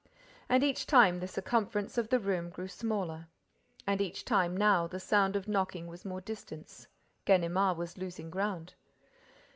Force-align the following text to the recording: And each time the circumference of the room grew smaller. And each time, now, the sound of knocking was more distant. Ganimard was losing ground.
And 0.49 0.63
each 0.63 0.87
time 0.87 1.19
the 1.19 1.27
circumference 1.27 1.95
of 1.95 2.09
the 2.09 2.17
room 2.19 2.49
grew 2.49 2.67
smaller. 2.67 3.27
And 3.85 4.01
each 4.01 4.25
time, 4.25 4.57
now, 4.57 4.87
the 4.87 4.99
sound 4.99 5.35
of 5.35 5.47
knocking 5.47 5.85
was 5.85 6.05
more 6.05 6.21
distant. 6.21 6.87
Ganimard 7.23 7.77
was 7.77 7.99
losing 7.99 8.31
ground. 8.31 8.73